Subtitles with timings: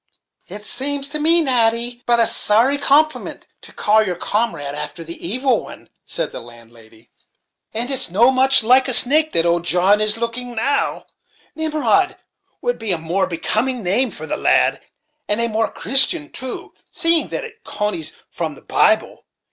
[0.47, 5.23] "It sames to me, Natty, but a sorry compliment to call your comrad after the
[5.27, 7.11] evil one," said the landlady;
[7.71, 11.05] "and it's no much like a snake that old John is looking now,
[11.53, 12.17] Nimrod
[12.63, 14.81] would be a more becoming name for the lad,
[15.29, 19.25] and a more Christian, too, seeing that it conies from the Bible.